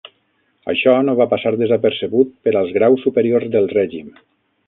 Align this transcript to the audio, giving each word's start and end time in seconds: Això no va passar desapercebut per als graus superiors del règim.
Això 0.71 0.93
no 1.09 1.13
va 1.19 1.27
passar 1.33 1.51
desapercebut 1.59 2.33
per 2.47 2.53
als 2.63 2.73
graus 2.79 3.05
superiors 3.09 3.53
del 3.57 3.69
règim. 3.77 4.09